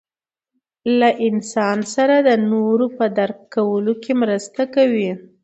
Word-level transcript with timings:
له 0.99 1.09
انسان 1.27 1.77
سره 1.95 2.15
د 2.27 2.29
نورو 2.51 2.85
په 2.97 3.05
درک 3.17 3.37
کولو 3.55 3.93
کې 4.03 4.11
مرسته 4.21 4.61
کوي. 4.75 5.11